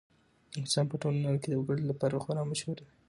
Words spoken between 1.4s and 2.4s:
کې د وګړي لپاره